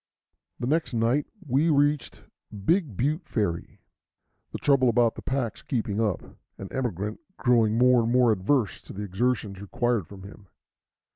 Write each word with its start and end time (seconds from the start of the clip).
The 0.59 0.65
next 0.65 0.95
night 0.95 1.27
we 1.47 1.69
reached 1.69 2.23
Big 2.65 2.97
Butte 2.97 3.29
Ferry, 3.29 3.81
the 4.51 4.57
trouble 4.57 4.89
about 4.89 5.13
the 5.13 5.21
packs 5.21 5.61
keeping 5.61 6.01
up, 6.01 6.23
and 6.57 6.73
Emigrant 6.73 7.19
growing 7.37 7.77
more 7.77 8.01
and 8.01 8.11
more 8.11 8.31
averse 8.31 8.81
to 8.81 8.93
the 8.93 9.03
exertions 9.03 9.61
required 9.61 10.07
from 10.07 10.23
him. 10.23 10.47